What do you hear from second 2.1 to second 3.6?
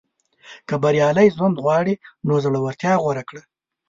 نو زړورتیا غوره کړه.